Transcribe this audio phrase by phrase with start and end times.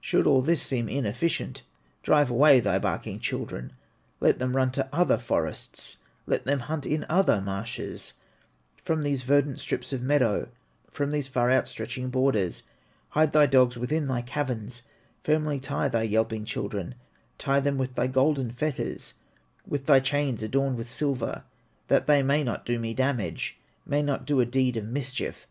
[0.00, 1.62] "Should all this seem inefficient,
[2.02, 3.74] Drive away thy barking children,
[4.20, 8.14] Let them run to other forests, Let them hunt in other marshes,
[8.82, 10.48] From these verdant strips of meadow,
[10.90, 12.62] From these far outstretching borders,
[13.10, 14.80] Hide thy dogs within thy caverns,
[15.22, 16.94] Firmly tie thy yelping children,
[17.36, 19.12] Tie them with thy golden fetters,
[19.66, 21.44] With thy chains adorned with silver,
[21.88, 25.46] That they may not do me damage, May not do a deed of mischief.